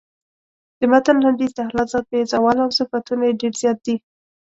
د 0.79 0.81
متن 0.91 1.17
لنډیز 1.23 1.51
د 1.55 1.59
الله 1.67 1.85
ذات 1.91 2.05
بې 2.11 2.21
زواله 2.31 2.61
او 2.65 2.71
صفتونه 2.79 3.23
یې 3.27 3.37
ډېر 3.41 3.53
زیات 3.61 3.79
دي. 3.85 3.95